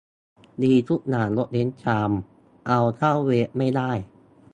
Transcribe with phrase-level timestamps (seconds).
[0.63, 2.11] ดีทุกอย่าง ยกเว้นชาม
[2.67, 3.91] เอาเข้าเวฟไม่ได้